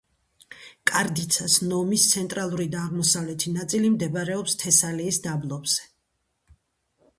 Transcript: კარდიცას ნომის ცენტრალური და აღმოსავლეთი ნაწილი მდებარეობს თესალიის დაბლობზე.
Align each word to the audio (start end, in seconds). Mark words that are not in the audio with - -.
კარდიცას 0.91 1.57
ნომის 1.71 2.05
ცენტრალური 2.13 2.65
და 2.77 2.81
აღმოსავლეთი 2.87 3.55
ნაწილი 3.59 3.93
მდებარეობს 3.99 4.59
თესალიის 4.65 5.23
დაბლობზე. 5.29 5.89